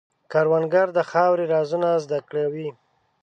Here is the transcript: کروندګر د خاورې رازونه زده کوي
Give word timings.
کروندګر 0.31 0.87
د 0.97 0.99
خاورې 1.09 1.45
رازونه 1.53 1.89
زده 2.03 2.19
کوي 2.29 2.69